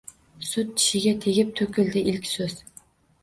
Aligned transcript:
Sut 0.51 0.71
tishiga 0.79 1.11
tegib, 1.25 1.51
to’kildi 1.61 2.03
ilk 2.13 2.31
so’z– 2.31 2.57